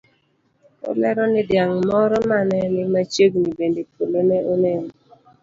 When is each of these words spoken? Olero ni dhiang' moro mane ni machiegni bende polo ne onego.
Olero 0.89 1.23
ni 1.33 1.41
dhiang' 1.49 1.77
moro 1.89 2.17
mane 2.29 2.59
ni 2.73 2.83
machiegni 2.93 3.47
bende 3.57 3.81
polo 3.93 4.19
ne 4.29 4.37
onego. 4.53 4.89